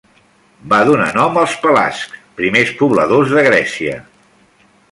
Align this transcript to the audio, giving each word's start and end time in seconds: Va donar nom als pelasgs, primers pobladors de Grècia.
Va 0.71 0.77
donar 0.87 1.09
nom 1.17 1.37
als 1.41 1.53
pelasgs, 1.65 2.23
primers 2.39 2.73
pobladors 2.81 3.35
de 3.37 3.45
Grècia. 3.49 3.95